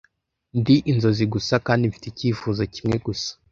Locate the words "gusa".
1.33-1.53, 3.05-3.31